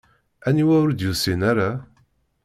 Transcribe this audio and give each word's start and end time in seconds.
Aniwa 0.47 0.75
ur 0.83 0.91
d-yusin 0.93 1.41
ara? 1.51 1.69